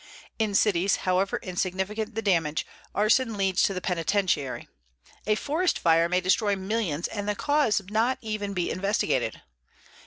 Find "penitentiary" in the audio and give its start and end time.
3.81-4.67